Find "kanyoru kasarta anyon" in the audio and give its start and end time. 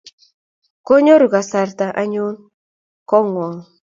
0.87-2.35